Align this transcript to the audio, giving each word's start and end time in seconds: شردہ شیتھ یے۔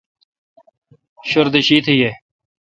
شردہ 1.29 1.59
شیتھ 1.67 1.89
یے۔ 1.99 2.11